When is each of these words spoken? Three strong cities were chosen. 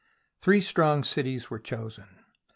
Three 0.41 0.61
strong 0.61 1.03
cities 1.03 1.51
were 1.51 1.59
chosen. 1.59 2.23